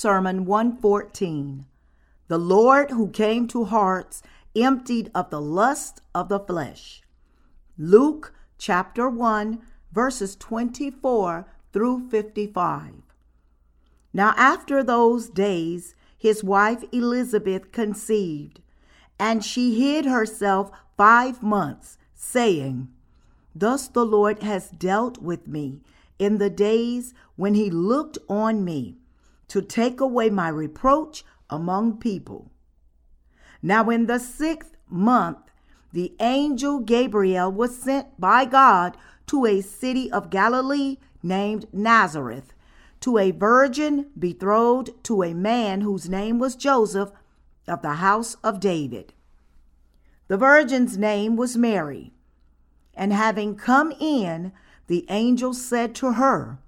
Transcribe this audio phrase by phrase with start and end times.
[0.00, 1.66] Sermon 114
[2.28, 4.22] The Lord who came to hearts
[4.54, 7.02] emptied of the lust of the flesh.
[7.76, 12.92] Luke chapter 1, verses 24 through 55.
[14.12, 18.60] Now, after those days, his wife Elizabeth conceived,
[19.18, 22.86] and she hid herself five months, saying,
[23.52, 25.80] Thus the Lord has dealt with me
[26.20, 28.98] in the days when he looked on me
[29.48, 32.50] to take away my reproach among people.
[33.62, 35.38] Now, in the sixth month,
[35.92, 42.52] the angel Gabriel was sent by God to a city of Galilee named Nazareth
[43.00, 47.10] to a virgin betrothed to a man whose name was Joseph
[47.66, 49.12] of the house of David.
[50.26, 52.12] The virgin's name was Mary.
[52.94, 54.52] And having come in,
[54.88, 56.58] the angel said to her,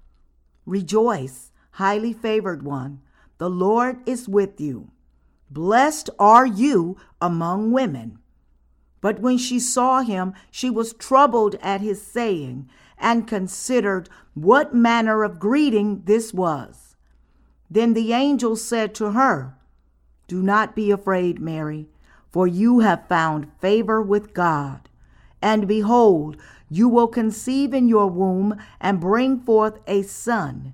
[0.65, 3.01] Rejoice, highly favored one,
[3.37, 4.91] the Lord is with you.
[5.49, 8.19] Blessed are you among women.
[9.01, 15.23] But when she saw him, she was troubled at his saying, and considered what manner
[15.23, 16.95] of greeting this was.
[17.69, 19.57] Then the angel said to her,
[20.27, 21.87] Do not be afraid, Mary,
[22.29, 24.87] for you have found favor with God.
[25.41, 26.37] And behold,
[26.69, 30.73] you will conceive in your womb and bring forth a son,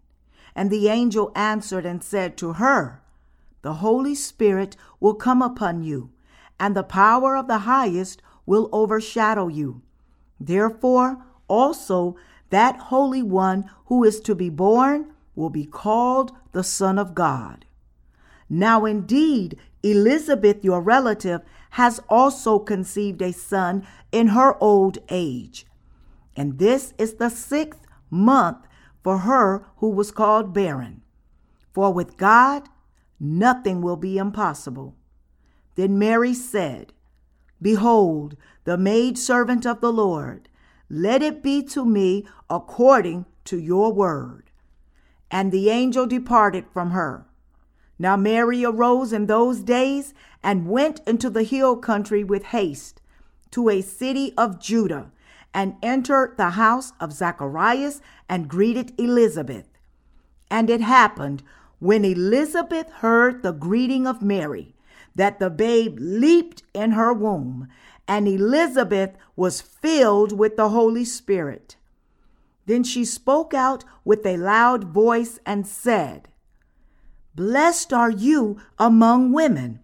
[0.55, 3.01] And the angel answered and said to her,
[3.61, 6.11] The Holy Spirit will come upon you,
[6.59, 9.81] and the power of the highest will overshadow you.
[10.39, 12.15] Therefore, also
[12.49, 17.65] that Holy One who is to be born will be called the Son of God.
[18.49, 21.41] Now, indeed, Elizabeth, your relative,
[21.71, 25.65] has also conceived a son in her old age.
[26.35, 27.79] And this is the sixth
[28.09, 28.67] month
[29.03, 31.01] for her who was called barren.
[31.71, 32.69] For with God,
[33.19, 34.95] nothing will be impossible.
[35.75, 36.93] Then Mary said,
[37.61, 40.49] Behold, the maidservant of the Lord,
[40.89, 44.51] let it be to me according to your word.
[45.29, 47.25] And the angel departed from her.
[47.97, 50.13] Now Mary arose in those days
[50.43, 53.01] and went into the hill country with haste
[53.51, 55.11] to a city of Judah
[55.53, 59.67] and entered the house of Zacharias and greeted Elizabeth.
[60.49, 61.43] And it happened
[61.79, 64.75] when Elizabeth heard the greeting of Mary
[65.15, 67.67] that the babe leaped in her womb,
[68.07, 71.75] and Elizabeth was filled with the Holy Spirit.
[72.65, 76.29] Then she spoke out with a loud voice and said,
[77.35, 79.79] Blessed are you among women,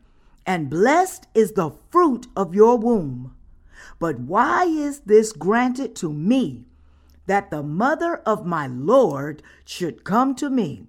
[0.45, 3.33] and blessed is the fruit of your womb.
[3.99, 6.65] But why is this granted to me,
[7.25, 10.87] that the mother of my Lord should come to me?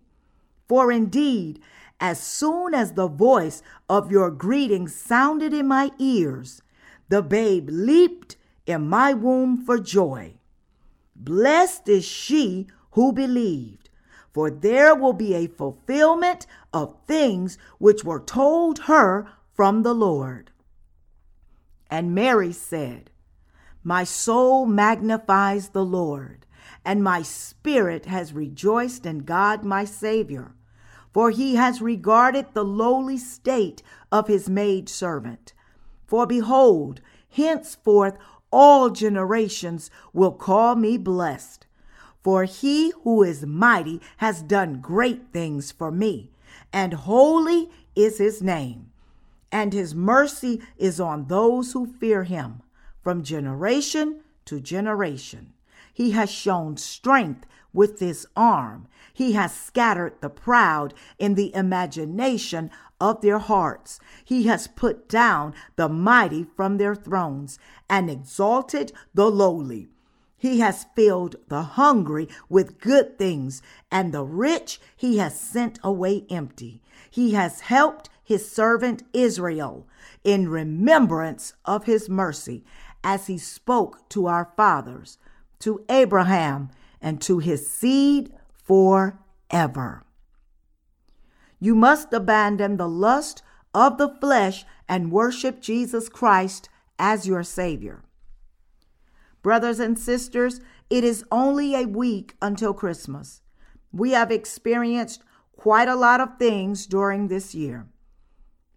[0.69, 1.61] For indeed,
[2.01, 6.63] as soon as the voice of your greeting sounded in my ears,
[7.09, 8.37] the babe leaped
[8.67, 10.35] in my womb for joy.
[11.17, 13.89] Blessed is she who believed,
[14.33, 20.51] for there will be a fulfillment of things which were told her from the Lord.
[21.91, 23.11] And Mary said,
[23.83, 26.47] My soul magnifies the Lord,
[26.85, 30.55] and my spirit has rejoiced in God my Savior
[31.13, 33.83] for he has regarded the lowly state
[34.13, 35.53] of his maidservant.
[36.07, 37.01] For behold,
[37.31, 38.17] henceforth
[38.51, 41.67] all generations will call me blessed.
[42.23, 46.31] For he who is mighty has done great things for me,
[46.73, 48.93] and holy is his name.
[49.51, 52.63] And his mercy is on those who fear him
[53.03, 55.55] from generation to generation.
[55.93, 58.89] He has shown strength with his arm.
[59.13, 64.01] He has scattered the proud in the imagination of their hearts.
[64.25, 67.59] He has put down the mighty from their thrones
[67.89, 69.89] and exalted the lowly.
[70.37, 73.61] He has filled the hungry with good things,
[73.91, 76.81] and the rich he has sent away empty.
[77.11, 79.89] He has helped his servant Israel
[80.23, 82.63] in remembrance of his mercy,
[83.03, 85.17] as he spoke to our fathers,
[85.61, 86.69] to Abraham,
[87.01, 88.31] and to his seed
[88.63, 90.05] forever.
[91.59, 93.43] You must abandon the lust
[93.73, 98.03] of the flesh and worship Jesus Christ as your Savior.
[99.41, 100.61] Brothers and sisters,
[100.91, 103.41] it is only a week until Christmas.
[103.91, 105.23] We have experienced
[105.57, 107.87] quite a lot of things during this year.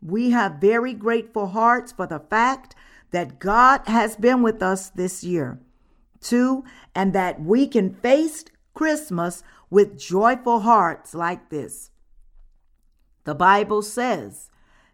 [0.02, 2.76] We have very grateful hearts for the fact
[3.12, 5.60] that God has been with us this year,
[6.22, 6.64] too,
[6.96, 11.92] and that we can face Christmas with joyful hearts like this.
[13.26, 14.50] The Bible says,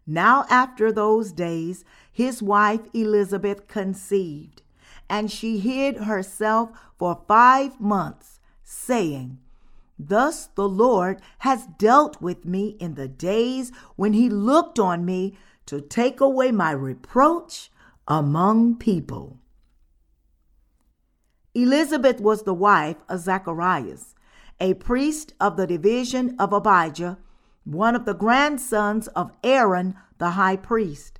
[0.06, 4.62] Now after those days, his wife Elizabeth conceived,
[5.10, 9.38] and she hid herself for five months, saying,
[10.00, 15.38] Thus the Lord has dealt with me in the days when he looked on me
[15.66, 17.72] to take away my reproach
[18.08, 19.40] among people.
[21.54, 24.14] Elizabeth was the wife of Zacharias,
[24.60, 27.18] a priest of the division of Abijah,
[27.64, 31.20] one of the grandsons of Aaron the high priest.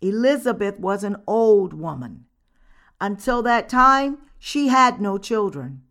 [0.00, 2.26] Elizabeth was an old woman.
[3.00, 5.82] Until that time, she had no children.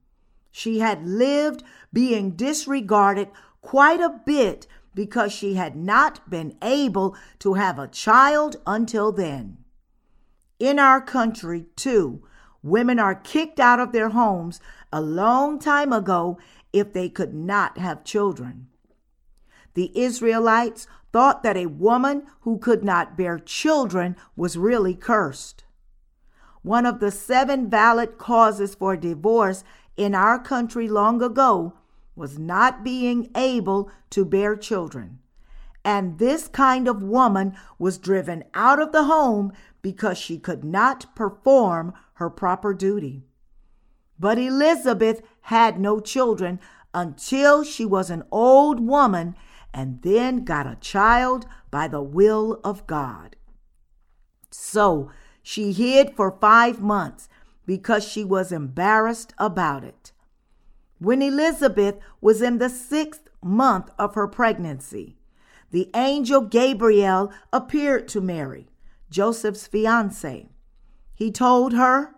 [0.51, 3.29] She had lived being disregarded
[3.61, 9.57] quite a bit because she had not been able to have a child until then.
[10.59, 12.23] In our country, too,
[12.63, 14.59] women are kicked out of their homes
[14.91, 16.39] a long time ago
[16.73, 18.67] if they could not have children.
[19.75, 25.63] The Israelites thought that a woman who could not bear children was really cursed.
[26.63, 29.63] One of the seven valid causes for divorce
[29.97, 31.73] in our country long ago
[32.15, 35.19] was not being able to bear children.
[35.83, 41.15] And this kind of woman was driven out of the home because she could not
[41.15, 43.23] perform her proper duty.
[44.19, 46.59] But Elizabeth had no children
[46.93, 49.35] until she was an old woman
[49.73, 53.35] and then got a child by the will of God.
[54.49, 55.11] So
[55.43, 57.29] she hid for five months
[57.67, 60.11] because she was embarrassed about it.
[60.97, 65.17] When Elizabeth was in the sixth month of her pregnancy,
[65.69, 68.69] the angel Gabriel appeared to Mary,
[69.11, 70.49] Joseph's fiance.
[71.13, 72.15] He told her,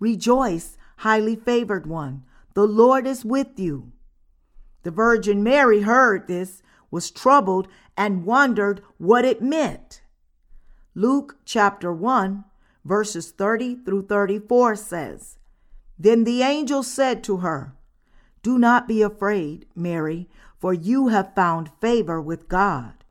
[0.00, 3.92] Rejoice, highly favored one, the Lord is with you.
[4.82, 10.00] The Virgin Mary heard this, was troubled, and wondered what it meant.
[10.94, 12.44] Luke chapter 1,
[12.86, 15.38] verses 30 through 34 says,
[15.98, 17.74] Then the angel said to her,
[18.42, 20.28] Do not be afraid, Mary,
[20.58, 23.04] for you have found favor with God.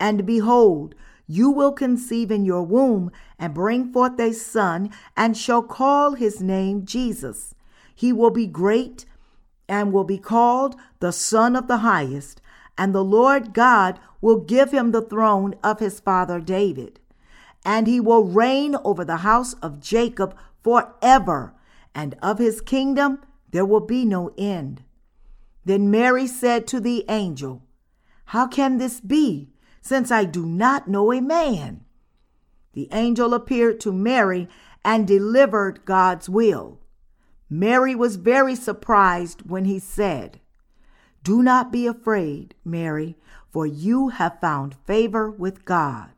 [0.00, 0.94] And behold,
[1.26, 6.40] you will conceive in your womb and bring forth a son, and shall call his
[6.40, 7.54] name Jesus.
[7.94, 9.04] He will be great
[9.68, 12.40] and will be called the Son of the Highest,
[12.78, 16.98] and the Lord God will give him the throne of his father David.
[17.68, 21.52] And he will reign over the house of Jacob forever,
[21.94, 23.18] and of his kingdom
[23.50, 24.84] there will be no end.
[25.66, 27.62] Then Mary said to the angel,
[28.24, 29.50] How can this be,
[29.82, 31.84] since I do not know a man?
[32.72, 34.48] The angel appeared to Mary
[34.82, 36.80] and delivered God's will.
[37.50, 40.40] Mary was very surprised when he said,
[41.22, 43.18] Do not be afraid, Mary,
[43.50, 46.17] for you have found favor with God.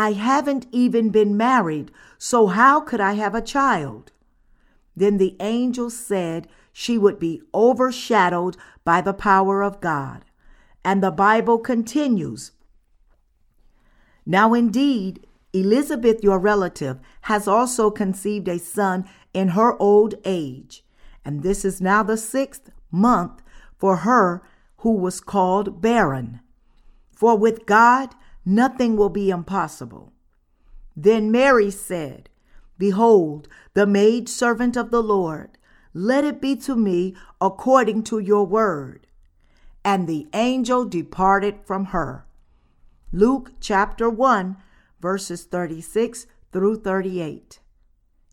[0.00, 4.12] I haven't even been married, so how could I have a child?
[4.94, 10.24] Then the angel said she would be overshadowed by the power of God.
[10.84, 12.52] And the Bible continues
[14.24, 20.84] Now, indeed, Elizabeth, your relative, has also conceived a son in her old age,
[21.24, 23.42] and this is now the sixth month
[23.76, 24.44] for her
[24.76, 26.38] who was called barren.
[27.10, 28.14] For with God
[28.48, 30.12] nothing will be impossible.
[30.96, 32.30] Then Mary said,
[32.78, 35.58] Behold, the maid servant of the Lord,
[35.92, 39.06] let it be to me according to your word.
[39.84, 42.24] And the angel departed from her.
[43.12, 44.56] Luke chapter 1,
[45.00, 47.60] verses 36 through 38.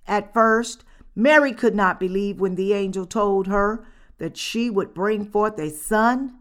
[0.07, 3.85] At first, Mary could not believe when the angel told her
[4.17, 6.37] that she would bring forth a son.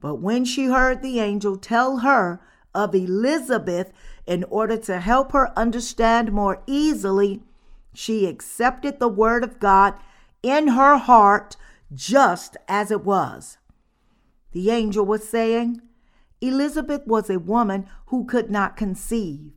[0.00, 2.40] But when she heard the angel tell her
[2.74, 3.92] of Elizabeth
[4.26, 7.42] in order to help her understand more easily,
[7.92, 9.94] she accepted the word of God
[10.42, 11.56] in her heart
[11.92, 13.58] just as it was.
[14.52, 15.80] The angel was saying,
[16.40, 19.52] Elizabeth was a woman who could not conceive,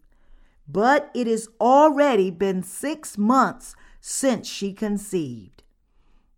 [0.68, 5.64] but it has already been six months since she conceived.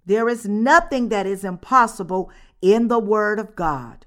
[0.05, 2.29] There is nothing that is impossible
[2.61, 4.05] in the Word of God.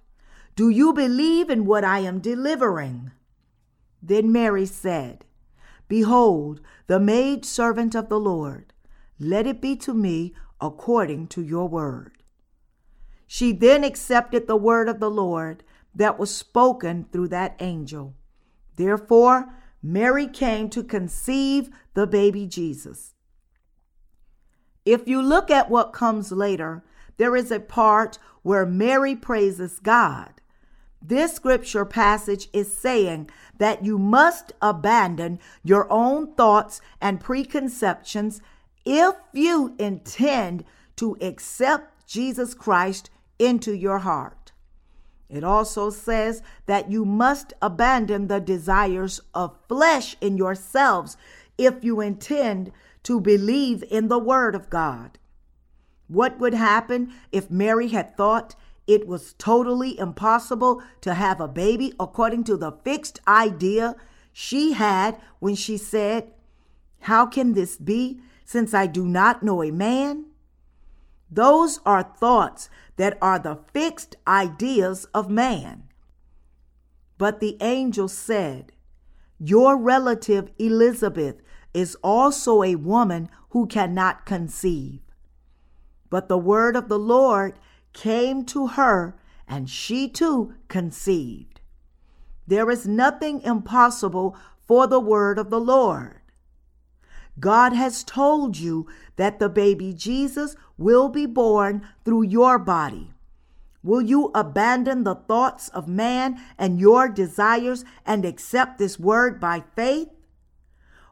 [0.58, 3.12] Do you believe in what I am delivering?
[4.02, 5.24] Then Mary said,
[5.86, 8.72] Behold, the maid servant of the Lord,
[9.20, 12.24] let it be to me according to your word.
[13.28, 15.62] She then accepted the word of the Lord
[15.94, 18.16] that was spoken through that angel.
[18.74, 23.14] Therefore, Mary came to conceive the baby Jesus.
[24.84, 26.82] If you look at what comes later,
[27.16, 30.37] there is a part where Mary praises God.
[31.00, 38.40] This scripture passage is saying that you must abandon your own thoughts and preconceptions
[38.84, 40.64] if you intend
[40.96, 44.52] to accept Jesus Christ into your heart.
[45.28, 51.16] It also says that you must abandon the desires of flesh in yourselves
[51.58, 52.72] if you intend
[53.04, 55.18] to believe in the Word of God.
[56.08, 58.54] What would happen if Mary had thought
[58.88, 63.94] it was totally impossible to have a baby according to the fixed idea
[64.32, 66.32] she had when she said,
[67.00, 70.24] How can this be since I do not know a man?
[71.30, 75.84] Those are thoughts that are the fixed ideas of man.
[77.18, 78.72] But the angel said,
[79.38, 81.42] Your relative Elizabeth
[81.74, 85.00] is also a woman who cannot conceive.
[86.08, 87.58] But the word of the Lord
[87.98, 89.16] came to her,
[89.48, 91.60] and she too conceived.
[92.46, 96.20] There is nothing impossible for the word of the Lord.
[97.40, 98.86] God has told you
[99.16, 103.10] that the baby Jesus will be born through your body.
[103.82, 109.64] Will you abandon the thoughts of man and your desires and accept this word by
[109.74, 110.08] faith?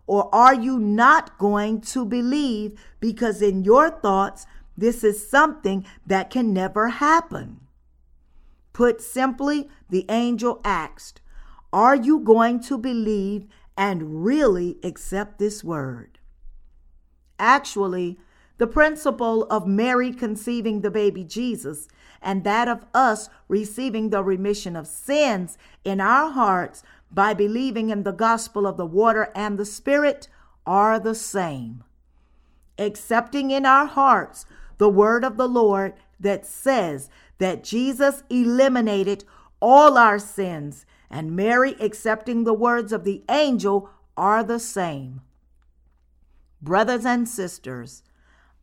[0.06, 4.46] Or are you not going to believe because in your thoughts,
[4.76, 7.60] this is something that can never happen?
[8.72, 11.20] Put simply, the angel asked,
[11.72, 16.18] Are you going to believe and really accept this word?
[17.38, 18.18] Actually,
[18.58, 21.88] the principle of Mary conceiving the baby Jesus
[22.22, 28.02] and that of us receiving the remission of sins in our hearts by believing in
[28.02, 30.28] the gospel of the water and the Spirit
[30.66, 31.84] are the same.
[32.78, 34.44] Accepting in our hearts
[34.78, 39.24] the word of the Lord that says that Jesus eliminated
[39.60, 45.20] all our sins, and Mary accepting the words of the angel are the same.
[46.60, 48.02] Brothers and sisters,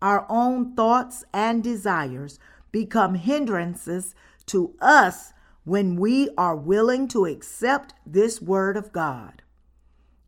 [0.01, 2.39] our own thoughts and desires
[2.71, 4.15] become hindrances
[4.47, 5.31] to us
[5.63, 9.41] when we are willing to accept this word of God.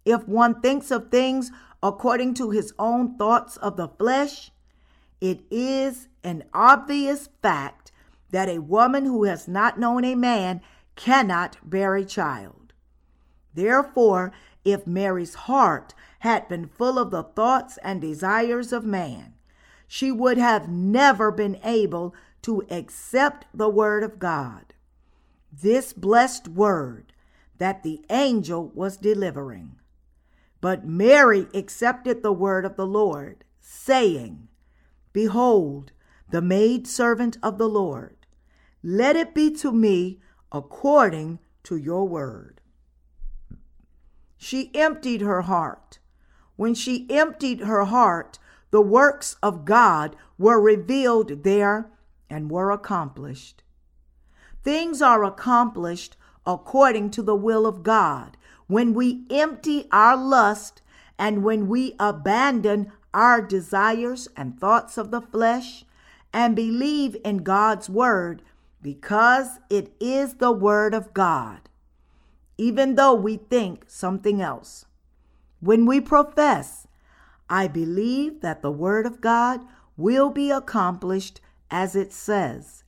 [0.06, 1.52] If one thinks of things
[1.84, 4.52] according to his own thoughts of the flesh,
[5.30, 7.92] it is an obvious fact
[8.32, 10.62] that a woman who has not known a man
[10.96, 12.74] cannot bear a child.
[13.54, 14.32] Therefore,
[14.64, 19.34] if Mary's heart had been full of the thoughts and desires of man,
[19.88, 24.74] she would have never been able to accept the word of God
[25.62, 27.14] this blessed word
[27.58, 29.76] that the angel was delivering.
[30.62, 34.48] But Mary accepted the word of the Lord, saying,
[35.16, 35.94] Behold,
[36.30, 38.18] the maid servant of the Lord,
[38.84, 40.20] let it be to me
[40.52, 42.60] according to your word.
[44.36, 46.00] She emptied her heart.
[46.58, 48.40] When she emptied her heart,
[48.72, 51.90] the works of God were revealed there
[52.30, 53.64] and were accomplished.
[54.64, 58.36] Things are accomplished according to the will of God
[58.68, 60.82] when we empty our lust
[61.18, 65.86] and when we abandon our desires and thoughts of the flesh
[66.32, 68.44] and believe in God's word
[68.82, 71.62] because it is the word of God,
[72.58, 74.86] even though we think something else.
[75.60, 76.86] When we profess,
[77.50, 79.62] I believe that the word of God
[79.98, 81.40] will be accomplished
[81.72, 82.84] as it says.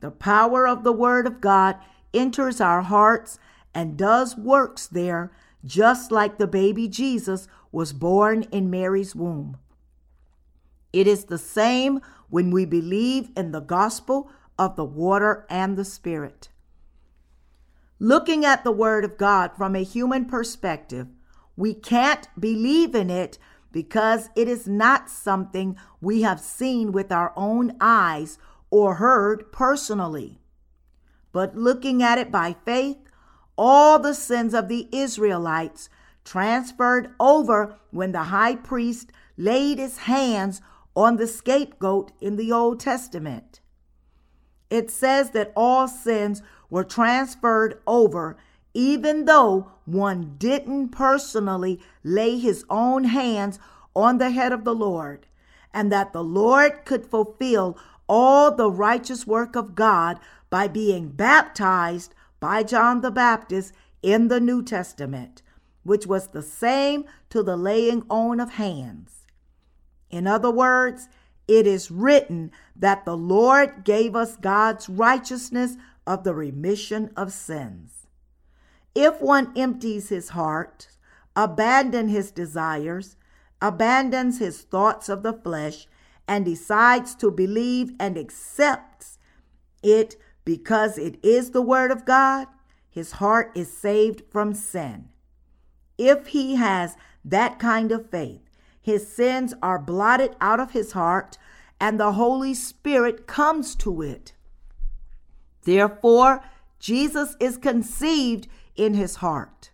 [0.00, 1.76] The power of the Word of God
[2.12, 3.38] enters our hearts
[3.74, 5.32] and does works there,
[5.64, 9.58] just like the baby Jesus was born in Mary's womb.
[10.92, 12.00] It is the same
[12.30, 16.48] when we believe in the gospel of the water and the Spirit.
[17.98, 21.08] Looking at the Word of God from a human perspective,
[21.56, 23.38] we can't believe in it
[23.72, 28.38] because it is not something we have seen with our own eyes
[28.70, 30.38] or heard personally.
[31.32, 32.98] But looking at it by faith,
[33.58, 35.88] all the sins of the Israelites
[36.24, 40.60] transferred over when the high priest laid his hands
[40.96, 43.60] on the scapegoat in the Old Testament.
[44.70, 48.36] It says that all sins were transferred over,
[48.72, 53.58] even though one didn't personally lay his own hands
[53.94, 55.26] on the head of the Lord,
[55.72, 57.78] and that the Lord could fulfill
[58.08, 60.18] all the righteous work of God
[60.50, 65.42] by being baptized by John the Baptist in the New Testament,
[65.84, 69.26] which was the same to the laying on of hands.
[70.10, 71.08] In other words,
[71.46, 75.76] it is written that the Lord gave us God's righteousness
[76.06, 78.06] of the remission of sins.
[78.94, 80.88] If one empties his heart,
[81.36, 83.16] abandon his desires,
[83.60, 85.86] abandons his thoughts of the flesh,
[86.26, 89.18] and decides to believe and accepts
[89.82, 92.46] it because it is the word of God,
[92.88, 95.08] his heart is saved from sin.
[95.98, 98.42] If he has that kind of faith,
[98.80, 101.38] his sins are blotted out of his heart,
[101.80, 104.34] and the Holy Spirit comes to it.
[105.62, 106.44] Therefore,
[106.78, 108.46] Jesus is conceived
[108.76, 109.70] in his heart.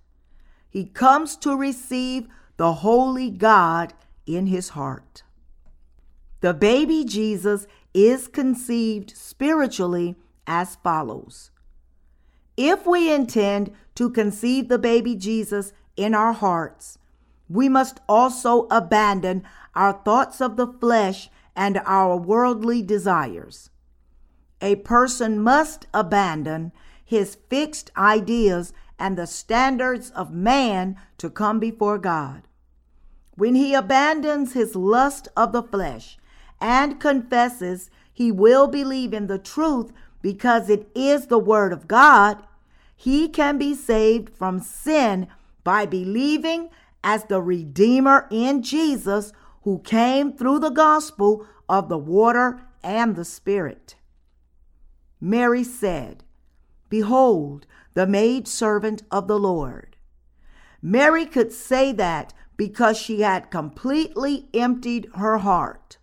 [0.69, 3.95] He comes to receive the Holy God
[4.27, 5.25] in his heart.
[6.41, 11.51] The baby Jesus is conceived spiritually as follows.
[12.57, 16.99] If we intend to conceive the baby Jesus in our hearts,
[17.49, 23.71] we must also abandon our thoughts of the flesh and our worldly desires.
[24.63, 26.73] A person must abandon
[27.05, 32.43] his fixed ideas and the standards of man to come before God.
[33.35, 36.19] When he abandons his lust of the flesh
[36.61, 42.43] and confesses he will believe in the truth because it is the Word of God,
[42.95, 45.27] he can be saved from sin
[45.65, 46.71] by believing
[47.03, 53.25] as the Redeemer in Jesus who came through the gospel of the water and the
[53.25, 53.97] Spirit.
[55.21, 56.25] Mary said,
[56.89, 59.97] Behold, the maid servant of the Lord.
[60.83, 65.99] Mary could say that because she had completely emptied her heart.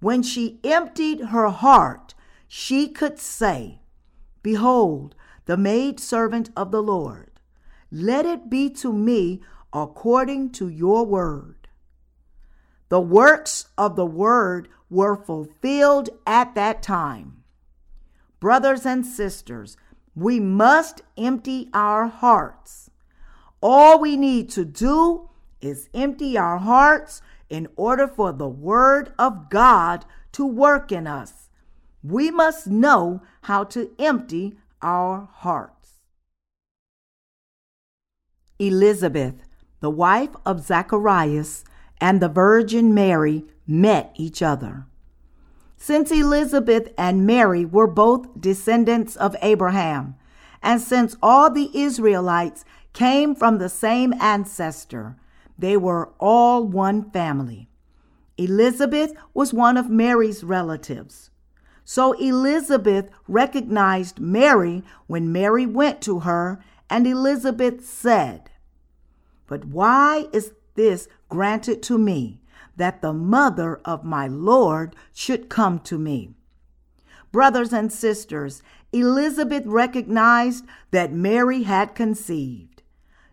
[0.00, 2.14] When she emptied her heart,
[2.48, 3.80] she could say,
[4.42, 5.14] Behold,
[5.46, 7.29] the maid servant of the Lord.
[7.90, 9.40] Let it be to me
[9.72, 11.68] according to your word.
[12.88, 17.44] The works of the word were fulfilled at that time.
[18.40, 19.76] Brothers and sisters,
[20.14, 22.90] we must empty our hearts.
[23.62, 29.50] All we need to do is empty our hearts in order for the word of
[29.50, 31.50] God to work in us.
[32.02, 35.79] We must know how to empty our hearts.
[38.60, 39.42] Elizabeth
[39.80, 41.64] the wife of Zacharias,
[42.00, 44.86] and the Virgin Mary met each other.
[45.76, 50.14] Since Elizabeth and Mary were both descendants of Abraham,
[50.62, 55.16] and since all the Israelites came from the same ancestor,
[55.58, 57.68] they were all one family.
[58.36, 61.30] Elizabeth was one of Mary's relatives.
[61.84, 68.50] So Elizabeth recognized Mary when Mary went to her, and Elizabeth said,
[69.50, 72.40] but why is this granted to me,
[72.76, 76.34] that the mother of my Lord should come to me?
[77.32, 82.82] Brothers and sisters, Elizabeth recognized that Mary had conceived.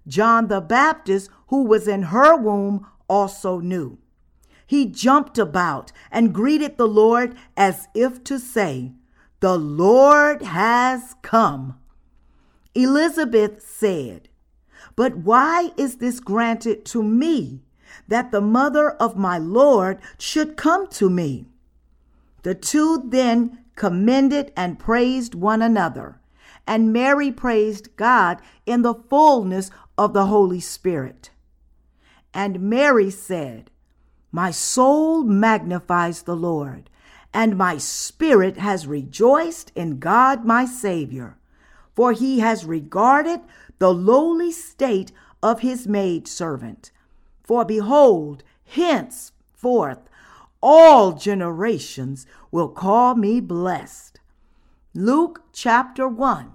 [0.07, 3.99] John the Baptist, who was in her womb, also knew.
[4.65, 8.93] He jumped about and greeted the Lord as if to say,
[9.39, 11.77] The Lord has come.
[12.77, 14.29] Elizabeth said,
[14.95, 17.61] but why is this granted to me,
[18.07, 21.45] that the mother of my Lord should come to me?
[22.43, 26.19] The two then commended and praised one another,
[26.65, 31.29] and Mary praised God in the fullness of the Holy Spirit.
[32.33, 33.69] And Mary said,
[34.31, 36.89] My soul magnifies the Lord,
[37.33, 41.36] and my spirit has rejoiced in God my Savior,
[41.97, 43.39] for he has regarded
[43.79, 46.91] the lowly state of his maidservant.
[47.43, 50.07] For behold, henceforth
[50.61, 54.19] all generations will call me blessed.
[54.93, 56.51] Luke chapter 1,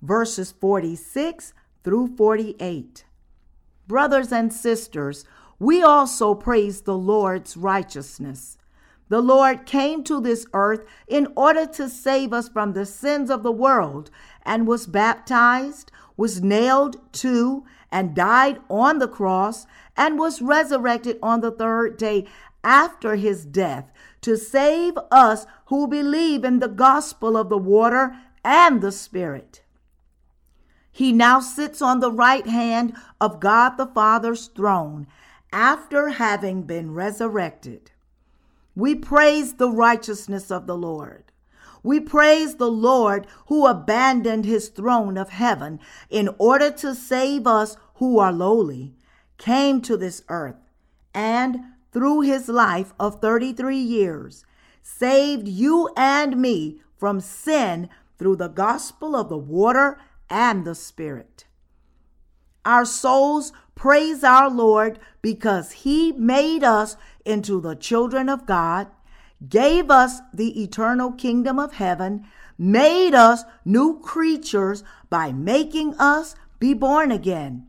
[0.00, 3.04] verses 46 through 48.
[3.88, 5.24] Brothers and sisters,
[5.58, 8.58] we also praise the Lord's righteousness.
[9.08, 13.42] The Lord came to this earth in order to save us from the sins of
[13.42, 14.10] the world
[14.44, 21.40] and was baptized, was nailed to, and died on the cross, and was resurrected on
[21.40, 22.26] the third day
[22.62, 28.80] after his death to save us who believe in the gospel of the water and
[28.80, 29.62] the Spirit.
[30.90, 35.06] He now sits on the right hand of God the Father's throne
[35.52, 37.90] after having been resurrected.
[38.76, 41.23] We praise the righteousness of the Lord.
[41.84, 45.78] We praise the Lord who abandoned his throne of heaven
[46.10, 48.94] in order to save us who are lowly,
[49.38, 50.56] came to this earth,
[51.12, 51.60] and
[51.92, 54.44] through his life of 33 years,
[54.82, 59.98] saved you and me from sin through the gospel of the water
[60.30, 61.44] and the Spirit.
[62.64, 68.88] Our souls praise our Lord because he made us into the children of God,
[69.48, 72.26] gave us the eternal kingdom of heaven,
[72.58, 77.66] made us new creatures by making us be born again,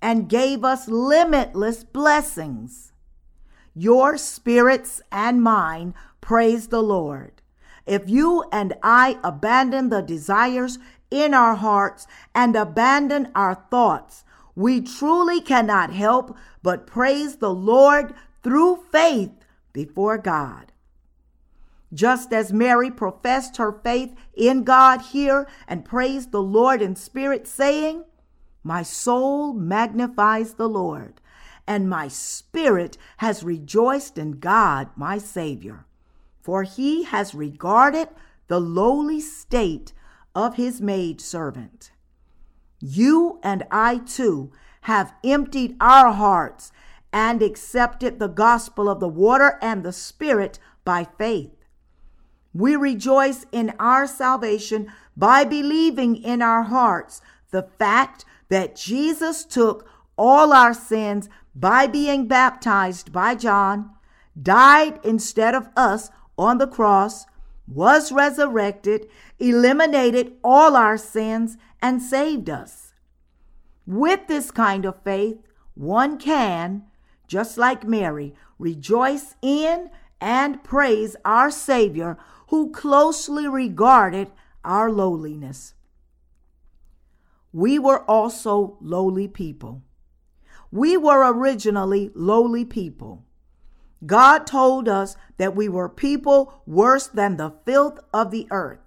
[0.00, 2.92] and gave us limitless blessings.
[3.74, 7.42] Your spirits and mine praise the Lord.
[7.86, 10.78] If you and I abandon the desires
[11.10, 18.14] in our hearts and abandon our thoughts, we truly cannot help but praise the Lord
[18.42, 19.32] through faith
[19.72, 20.69] before God.
[21.92, 27.46] Just as Mary professed her faith in God here and praised the Lord in spirit,
[27.46, 28.04] saying,
[28.62, 31.20] My soul magnifies the Lord,
[31.66, 35.86] and my spirit has rejoiced in God my Savior,
[36.40, 38.08] for he has regarded
[38.46, 39.92] the lowly state
[40.34, 41.90] of his maid servant.
[42.78, 46.72] You and I too have emptied our hearts
[47.12, 51.59] and accepted the gospel of the water and the Spirit by faith.
[52.52, 59.88] We rejoice in our salvation by believing in our hearts the fact that Jesus took
[60.16, 63.90] all our sins by being baptized by John,
[64.40, 67.26] died instead of us on the cross,
[67.66, 69.08] was resurrected,
[69.38, 72.92] eliminated all our sins, and saved us.
[73.86, 75.38] With this kind of faith,
[75.74, 76.84] one can,
[77.26, 82.18] just like Mary, rejoice in and praise our Savior
[82.50, 84.28] who closely regarded
[84.64, 85.74] our lowliness.
[87.52, 89.82] We were also lowly people.
[90.72, 93.24] We were originally lowly people.
[94.04, 98.80] God told us that we were people worse than the filth of the earth.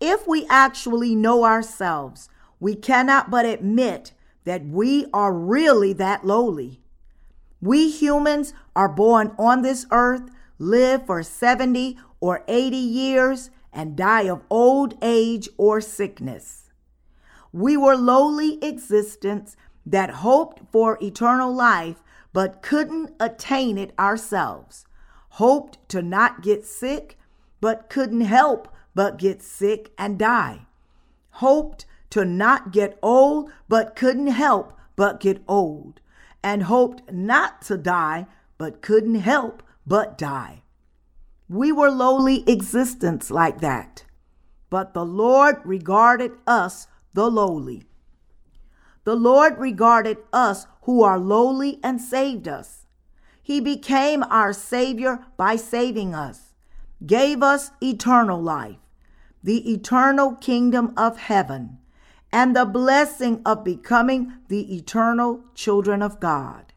[0.00, 4.12] If we actually know ourselves, we cannot but admit
[4.44, 6.80] that we are really that lowly.
[7.60, 14.22] We humans are born on this earth, live for 70 or 80 years, and die
[14.22, 16.70] of old age or sickness.
[17.52, 24.86] We were lowly existence that hoped for eternal life but couldn't attain it ourselves,
[25.32, 27.18] hoped to not get sick,
[27.60, 30.64] but couldn't help but get sick and die,
[31.44, 36.00] hoped to not get old, but couldn't help but get old,
[36.42, 40.63] and hoped not to die, but couldn't help but die.
[41.48, 44.04] We were lowly existence like that,
[44.70, 47.84] but the Lord regarded us, the lowly.
[49.04, 52.86] The Lord regarded us who are lowly and saved us.
[53.42, 56.54] He became our Savior by saving us,
[57.04, 58.78] gave us eternal life,
[59.42, 61.78] the eternal kingdom of heaven,
[62.32, 66.72] and the blessing of becoming the eternal children of God.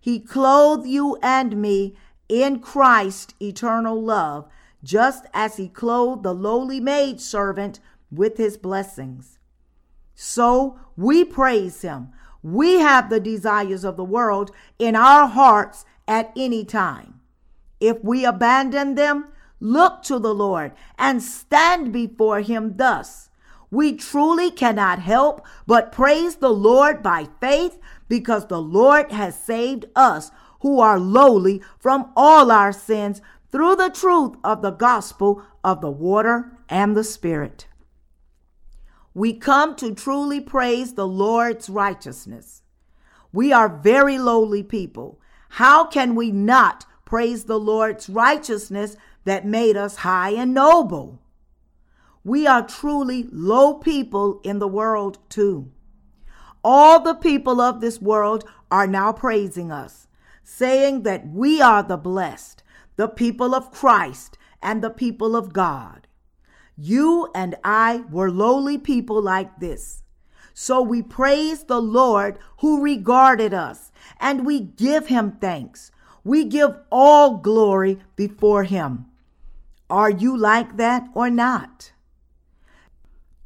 [0.00, 1.96] He clothed you and me
[2.32, 4.48] in Christ's eternal love,
[4.82, 7.78] just as he clothed the lowly maid servant
[8.10, 9.38] with his blessings.
[10.14, 16.32] So we praise him we have the desires of the world in our hearts at
[16.36, 17.20] any time.
[17.80, 19.28] If we abandon them,
[19.60, 23.28] look to the Lord and stand before him thus.
[23.70, 29.86] We truly cannot help but praise the Lord by faith because the Lord has saved
[29.96, 30.30] us
[30.62, 33.20] who are lowly from all our sins
[33.50, 37.66] through the truth of the gospel of the water and the Spirit
[39.14, 42.62] we come to truly praise the Lord's righteousness.
[43.30, 45.20] We are very lowly people.
[45.50, 48.96] How can we not praise the Lord's righteousness
[49.26, 51.22] that made us high and noble?
[52.24, 55.70] we are truly low people in the world too.
[56.62, 60.06] All the people of this world are now praising us,
[60.56, 62.62] saying that we are the blessed,
[62.96, 66.06] the people of Christ, and the people of God.
[66.76, 70.02] You and I were lowly people like this.
[70.52, 75.90] So we praise the Lord who regarded us, and we give him thanks.
[76.22, 79.06] We give all glory before him.
[79.88, 81.92] Are you like that or not?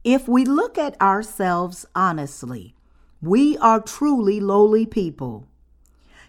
[0.03, 2.75] If we look at ourselves honestly,
[3.23, 5.47] we are truly lowly people.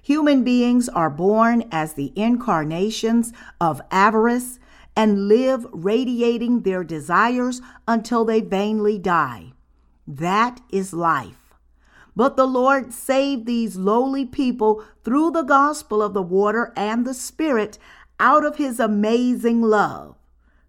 [0.08, 4.58] Human beings are born as the incarnations of avarice
[4.96, 9.52] and live radiating their desires until they vainly die.
[10.08, 11.54] That is life.
[12.15, 17.13] But the Lord saved these lowly people through the gospel of the water and the
[17.13, 17.78] Spirit
[18.17, 20.15] out of his amazing love.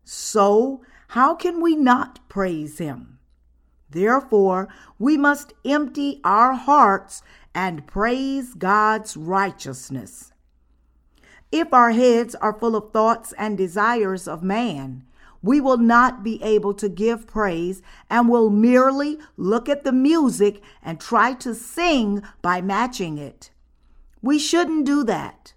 [0.02, 3.20] So, how can we not praise him?
[3.88, 4.66] Therefore,
[4.98, 7.22] we must empty our hearts
[7.58, 10.30] and praise God's righteousness.
[11.50, 15.02] If our heads are full of thoughts and desires of man,
[15.42, 20.62] we will not be able to give praise and will merely look at the music
[20.84, 23.50] and try to sing by matching it.
[24.22, 25.54] We shouldn't do that.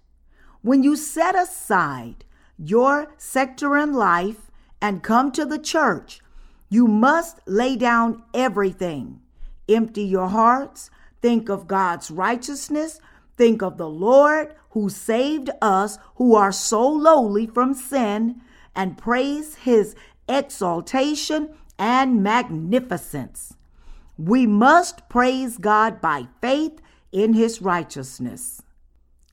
[0.60, 2.24] When you set aside
[2.58, 6.20] your sector in life and come to the church,
[6.68, 9.20] you must lay down everything.
[9.68, 10.90] Empty your hearts.
[11.22, 13.00] Think of God's righteousness.
[13.36, 18.42] Think of the Lord who saved us who are so lowly from sin
[18.74, 19.94] and praise his
[20.28, 23.54] exaltation and magnificence.
[24.18, 26.80] We must praise God by faith
[27.12, 28.62] in his righteousness.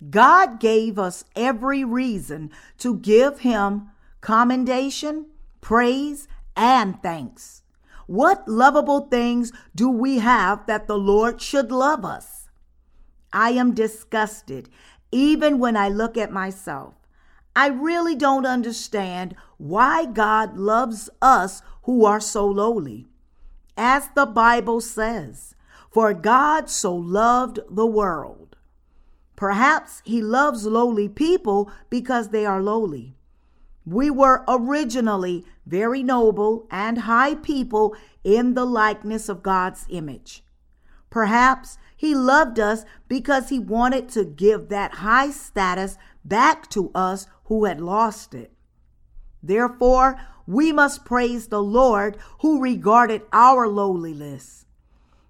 [0.10, 3.90] God gave us every reason to give him
[4.22, 5.26] commendation,
[5.62, 7.64] praise, and thanks.
[8.10, 12.50] What lovable things do we have that the Lord should love us?
[13.32, 14.68] I am disgusted
[15.12, 16.96] even when I look at myself.
[17.56, 23.06] I really don't understand why God loves us who are so lowly.
[23.78, 25.54] As the Bible says,
[25.92, 28.56] for God so loved the world.
[29.36, 33.19] Perhaps he loves lowly people because they are lowly.
[33.90, 40.44] We were originally very noble and high people in the likeness of God's image.
[41.10, 47.26] Perhaps he loved us because he wanted to give that high status back to us
[47.46, 48.54] who had lost it.
[49.42, 54.68] Therefore, we must praise the Lord who regarded our lowliness.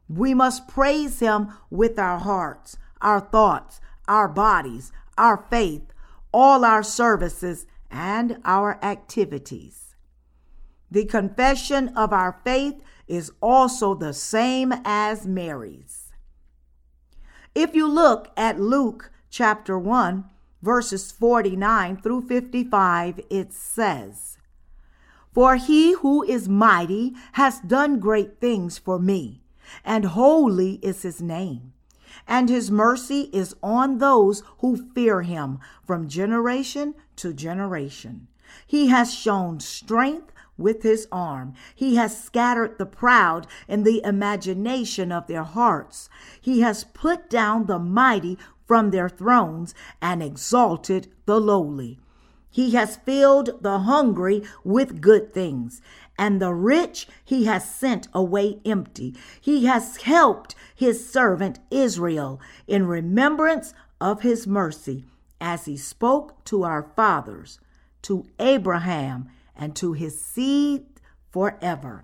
[0.09, 5.93] We must praise him with our hearts, our thoughts, our bodies, our faith,
[6.33, 9.95] all our services, and our activities.
[10.91, 16.11] The confession of our faith is also the same as Mary's.
[17.53, 20.25] If you look at Luke chapter 1,
[20.61, 24.37] verses 49 through 55, it says,
[25.33, 29.41] For he who is mighty has done great things for me,
[29.83, 31.73] and holy is his name
[32.27, 38.27] and his mercy is on those who fear him from generation to generation.
[38.65, 41.53] He has shown strength with his arm.
[41.73, 46.09] He has scattered the proud in the imagination of their hearts.
[46.39, 51.99] He has put down the mighty from their thrones and exalted the lowly.
[52.51, 55.81] He has filled the hungry with good things,
[56.19, 59.15] and the rich he has sent away empty.
[59.39, 65.05] He has helped his servant Israel in remembrance of his mercy,
[65.39, 67.57] as he spoke to our fathers,
[68.01, 70.85] to Abraham, and to his seed
[71.31, 72.03] forever.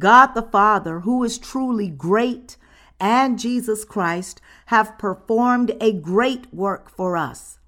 [0.00, 2.56] God the Father, who is truly great,
[2.98, 7.60] and Jesus Christ have performed a great work for us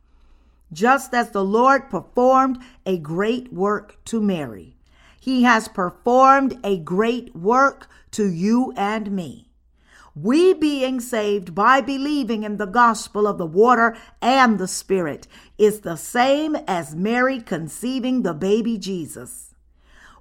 [0.74, 4.76] just as the Lord performed a great work to Mary.
[5.20, 9.48] He has performed a great work to you and me.
[10.14, 15.26] We being saved by believing in the gospel of the water and the Spirit
[15.58, 19.54] is the same as Mary conceiving the baby Jesus.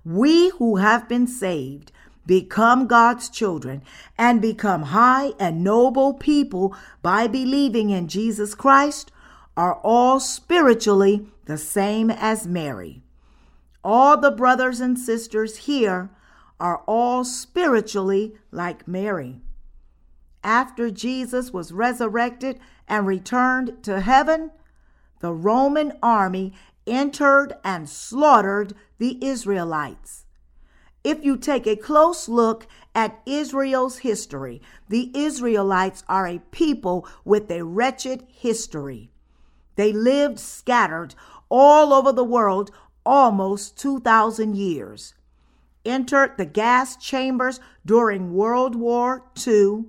[0.06, 1.92] We who have been saved
[2.26, 3.84] become God's children
[4.18, 9.12] and become high and noble people by believing in Jesus Christ
[9.56, 13.02] are all spiritually the same as Mary.
[13.84, 16.10] All the brothers and sisters here
[16.60, 19.42] are all spiritually like Mary.
[20.44, 24.52] After Jesus was resurrected and returned to heaven,
[25.20, 26.54] the Roman army
[26.86, 30.26] entered and slaughtered the Israelites.
[31.04, 37.52] If you take a close look at Israel's history, the Israelites are a people with
[37.52, 39.13] a wretched history.
[39.76, 41.16] They lived scattered
[41.50, 42.72] all over the world
[43.06, 45.14] almost 2,000 years.
[45.86, 49.86] Entered the gas chambers during World War II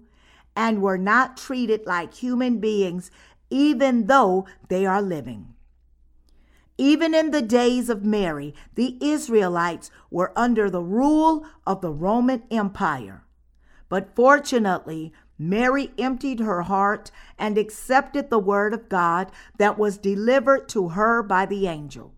[0.57, 3.11] and were not treated like human beings,
[3.51, 5.55] even though they are living.
[6.77, 12.43] Even in the days of Mary, the Israelites were under the rule of the Roman
[12.51, 13.25] Empire.
[13.89, 20.69] But fortunately, Mary emptied her heart and accepted the word of God that was delivered
[20.69, 22.15] to her by the angel.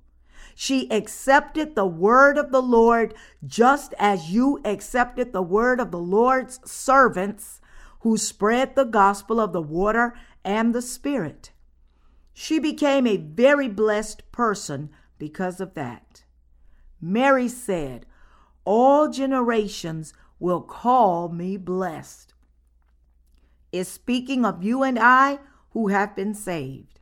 [0.55, 3.15] She accepted the word of the Lord
[3.47, 7.61] just as you accepted the word of the Lord's servants
[8.01, 11.51] who spread the gospel of the water and the Spirit.
[12.33, 16.25] She became a very blessed person because of that.
[17.01, 18.07] Mary said,
[18.65, 22.26] All generations will call me blessed.
[23.73, 25.39] Is speaking of you and I
[25.71, 27.01] who have been saved.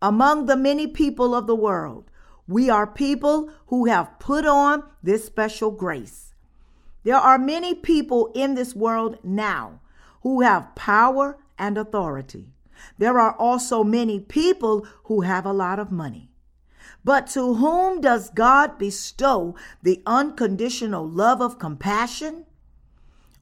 [0.00, 2.10] Among the many people of the world,
[2.48, 6.34] we are people who have put on this special grace.
[7.04, 9.80] There are many people in this world now
[10.22, 12.48] who have power and authority.
[12.98, 16.30] There are also many people who have a lot of money.
[17.04, 22.46] But to whom does God bestow the unconditional love of compassion?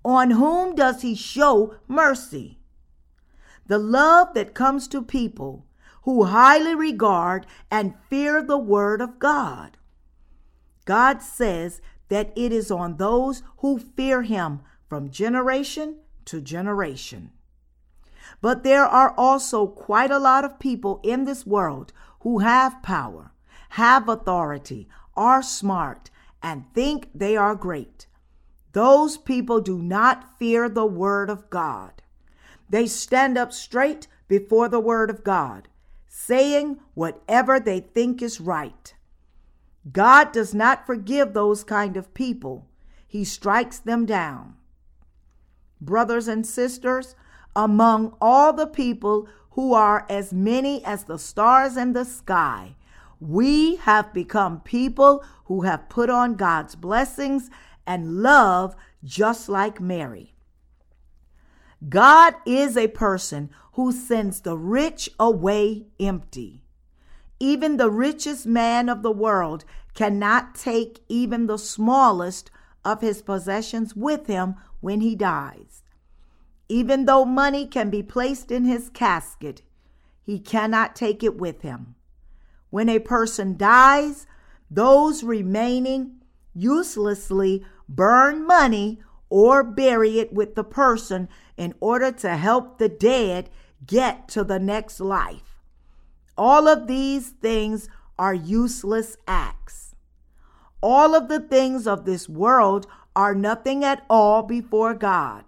[0.05, 2.59] On whom does he show mercy?
[3.67, 5.67] The love that comes to people
[6.03, 9.77] who highly regard and fear the word of God.
[10.87, 17.31] God says that it is on those who fear him from generation to generation.
[18.41, 23.33] But there are also quite a lot of people in this world who have power,
[23.71, 26.11] have authority, are smart,
[26.43, 28.07] and think they are great.
[28.73, 32.03] Those people do not fear the Word of God.
[32.69, 35.69] They stand up straight before the Word of God,
[36.09, 38.95] saying whatever they think is right.
[39.91, 42.67] God does not forgive those kind of people,
[43.09, 44.55] He strikes them down.
[45.81, 47.17] Brothers and sisters,
[47.57, 52.77] among all the people who are as many as the stars in the sky.
[53.19, 57.51] We have become people who have put on God's blessings
[57.91, 60.33] and love just like Mary.
[61.89, 66.63] God is a person who sends the rich away empty.
[67.41, 72.53] Even the richest man of the world cannot take even the smallest
[72.85, 75.83] of his possessions with him when he dies.
[76.69, 79.63] Even though money can be placed in his casket,
[80.23, 81.97] he cannot take it with him.
[82.69, 84.29] When a person dies,
[84.71, 86.21] those remaining
[86.55, 93.51] uselessly burn money or bury it with the person in order to help the dead
[93.87, 95.61] get to the next life.
[96.37, 99.95] All of these things are useless acts.
[100.83, 105.45] All of the things of this world are nothing at all before God.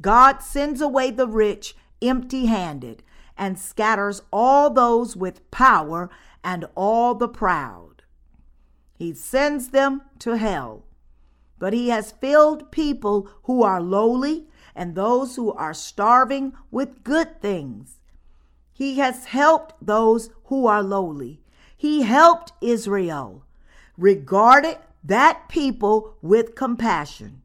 [0.00, 3.02] God sends away the rich empty handed
[3.36, 6.10] and scatters all those with power
[6.42, 8.02] and all the proud.
[8.94, 10.84] He sends them to hell.
[11.62, 17.40] But he has filled people who are lowly and those who are starving with good
[17.40, 18.00] things.
[18.72, 21.40] He has helped those who are lowly.
[21.76, 23.44] He helped Israel,
[23.96, 27.42] regarded that people with compassion,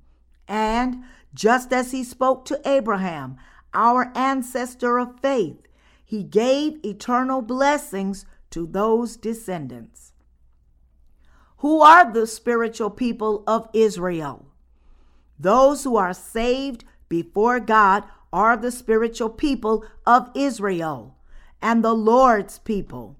[0.48, 1.04] and
[1.36, 3.38] just as he spoke to Abraham,
[3.76, 5.68] our ancestor of faith,
[6.04, 10.07] he gave eternal blessings to those descendants.
[11.58, 14.46] Who are the spiritual people of Israel?
[15.40, 21.16] Those who are saved before God are the spiritual people of Israel
[21.62, 23.18] and the Lord's people.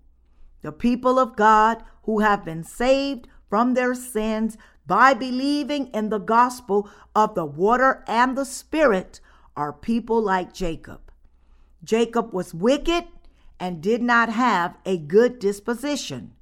[0.62, 6.20] The people of God who have been saved from their sins by believing in the
[6.20, 9.20] gospel of the water and the spirit
[9.56, 11.12] are people like Jacob.
[11.84, 13.06] Jacob was wicked
[13.60, 16.34] and did not have a good disposition,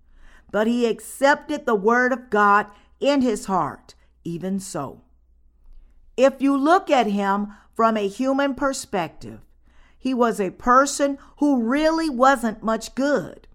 [0.56, 2.68] but he accepted the word of God
[3.02, 3.94] in his heart,
[4.24, 5.02] even so.
[6.16, 9.42] If you look at him from a human perspective,
[9.98, 13.50] he was a person who really wasn't much good.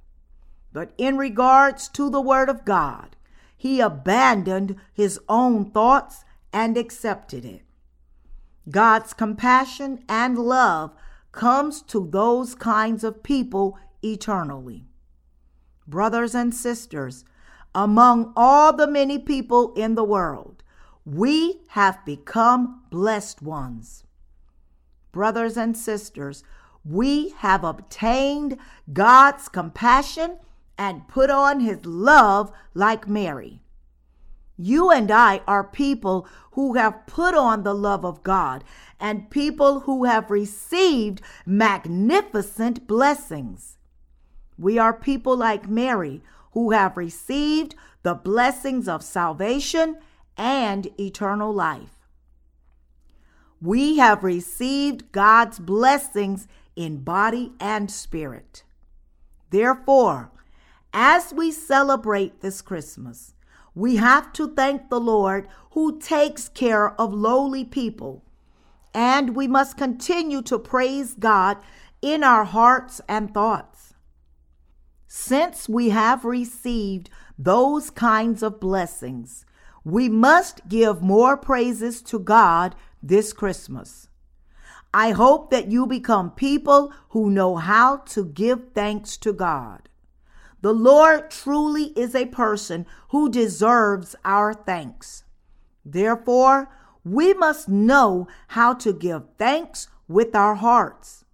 [0.75, 3.17] But in regards to the word of God,
[3.57, 7.63] he abandoned his own thoughts and accepted it.
[8.69, 10.95] God's compassion and love
[11.33, 14.90] comes to those kinds of people eternally.
[15.91, 17.25] Brothers and sisters,
[17.75, 20.63] among all the many people in the world,
[21.05, 24.05] we have become blessed ones.
[25.13, 26.45] Brothers and sisters,
[26.85, 28.57] we have obtained
[28.93, 30.39] God's compassion
[30.79, 33.61] and put on his love like Mary.
[34.57, 38.63] You and I are people who have put on the love of God
[38.99, 43.79] and people who have received magnificent blessings.
[44.61, 49.97] We are people like Mary who have received the blessings of salvation
[50.37, 51.97] and eternal life.
[53.63, 56.47] We have received God's blessings
[56.77, 58.65] in body and spirit.
[59.49, 60.31] Therefore,
[60.93, 63.35] as we celebrate this Christmas,
[63.75, 68.25] we have to thank the Lord who takes care of lowly people.
[68.93, 71.57] And we must continue to praise God
[72.03, 73.70] in our hearts and thoughts.
[75.13, 79.45] Since we have received those kinds of blessings,
[79.83, 84.09] we must give more praises to God this Christmas.
[84.95, 89.89] I hope that you become people who know how to give thanks to God.
[90.61, 95.25] The Lord truly is a person who deserves our thanks.
[95.85, 96.71] Therefore,
[97.05, 101.25] we must know how to give thanks with our hearts.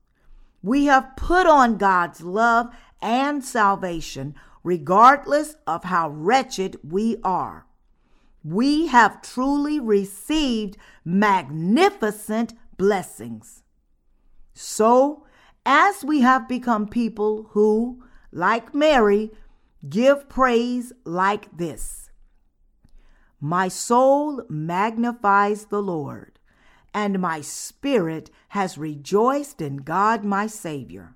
[0.62, 7.66] We have put on God's love and salvation, regardless of how wretched we are.
[8.42, 13.64] We have truly received magnificent blessings.
[14.54, 15.26] So,
[15.64, 19.32] as we have become people who, like Mary,
[19.88, 22.10] give praise like this
[23.40, 26.38] My soul magnifies the Lord,
[26.94, 31.15] and my spirit has rejoiced in God my Savior,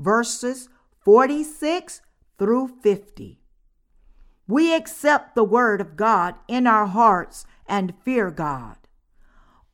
[0.00, 0.68] verses
[1.00, 2.00] 46
[2.38, 3.40] through 50.
[4.48, 8.76] We accept the word of God in our hearts and fear God.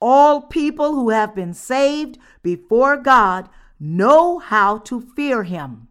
[0.00, 3.48] All people who have been saved before God
[3.80, 5.88] know how to fear him.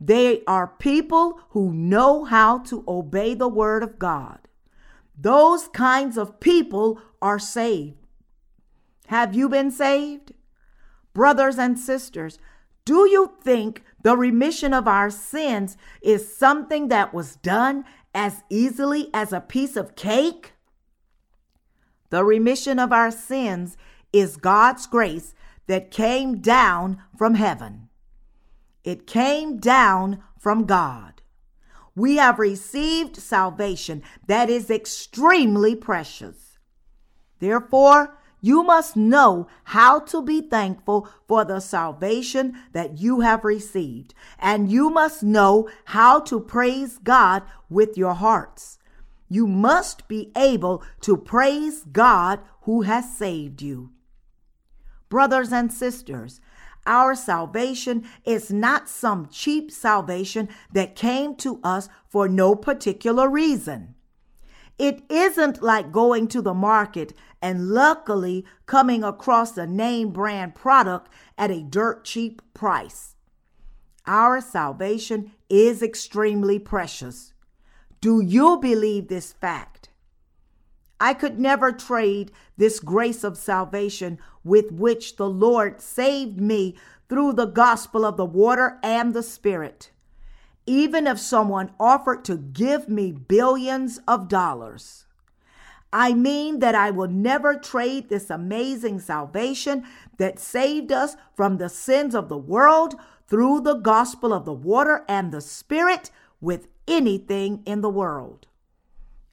[0.00, 4.40] They are people who know how to obey the word of God.
[5.16, 7.98] Those kinds of people are saved.
[9.06, 10.32] Have you been saved?
[11.14, 12.38] Brothers and sisters,
[12.84, 19.08] do you think the remission of our sins is something that was done as easily
[19.14, 20.52] as a piece of cake?
[22.10, 23.76] The remission of our sins
[24.12, 25.34] is God's grace
[25.66, 27.88] that came down from heaven.
[28.84, 31.22] It came down from God.
[31.94, 36.58] We have received salvation that is extremely precious.
[37.38, 44.14] Therefore, you must know how to be thankful for the salvation that you have received,
[44.38, 48.78] and you must know how to praise God with your hearts.
[49.28, 53.92] You must be able to praise God who has saved you.
[55.08, 56.40] Brothers and sisters,
[56.84, 63.94] our salvation is not some cheap salvation that came to us for no particular reason.
[64.78, 67.12] It isn't like going to the market
[67.42, 73.16] and luckily coming across a name brand product at a dirt cheap price.
[74.06, 77.34] Our salvation is extremely precious.
[78.00, 79.90] Do you believe this fact?
[81.00, 86.76] I could never trade this grace of salvation with which the Lord saved me
[87.08, 89.90] through the gospel of the water and the Spirit.
[90.64, 95.06] Even if someone offered to give me billions of dollars.
[95.92, 99.84] I mean that I will never trade this amazing salvation
[100.16, 102.94] that saved us from the sins of the world
[103.28, 108.46] through the gospel of the water and the Spirit with anything in the world.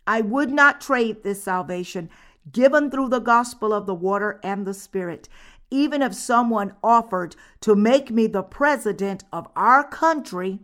[0.05, 2.09] I would not trade this salvation
[2.51, 5.29] given through the gospel of the water and the spirit,
[5.69, 10.61] even if someone offered to make me the president of our country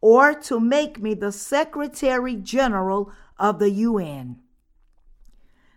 [0.00, 4.38] or to make me the secretary general of the UN.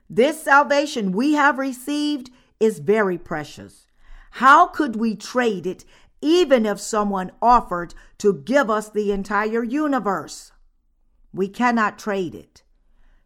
[0.10, 3.88] This salvation we have received is very precious.
[4.32, 5.86] How could we trade it
[6.22, 10.52] even if someone offered to give us the entire universe?
[11.32, 12.64] We cannot trade it.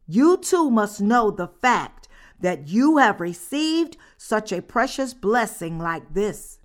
[0.06, 2.08] You too must know the fact
[2.40, 6.60] that you have received such a precious blessing like this.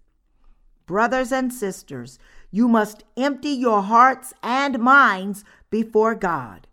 [0.86, 2.18] Brothers and sisters,
[2.50, 6.66] you must empty your hearts and minds before God.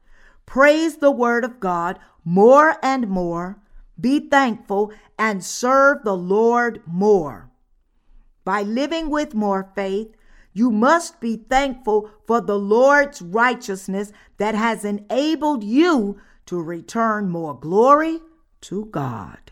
[0.45, 3.61] Praise the Word of God more and more.
[3.99, 7.49] Be thankful and serve the Lord more.
[8.43, 10.13] By living with more faith,
[10.51, 17.57] you must be thankful for the Lord's righteousness that has enabled you to return more
[17.57, 18.19] glory
[18.61, 19.51] to God.